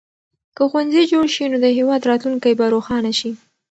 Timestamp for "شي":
1.35-1.45, 3.19-3.31